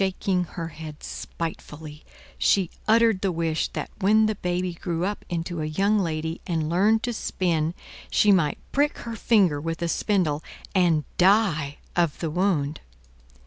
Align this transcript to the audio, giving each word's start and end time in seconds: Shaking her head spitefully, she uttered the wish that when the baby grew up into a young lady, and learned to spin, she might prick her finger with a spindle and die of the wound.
Shaking 0.03 0.45
her 0.57 0.69
head 0.69 1.03
spitefully, 1.03 2.03
she 2.39 2.71
uttered 2.87 3.21
the 3.21 3.31
wish 3.31 3.67
that 3.73 3.91
when 3.99 4.25
the 4.25 4.33
baby 4.33 4.73
grew 4.73 5.05
up 5.05 5.23
into 5.29 5.61
a 5.61 5.65
young 5.65 5.99
lady, 5.99 6.41
and 6.47 6.71
learned 6.71 7.03
to 7.03 7.13
spin, 7.13 7.75
she 8.09 8.31
might 8.31 8.57
prick 8.71 8.97
her 9.05 9.15
finger 9.15 9.61
with 9.61 9.79
a 9.83 9.87
spindle 9.87 10.43
and 10.73 11.03
die 11.19 11.77
of 11.95 12.17
the 12.17 12.31
wound. 12.31 12.81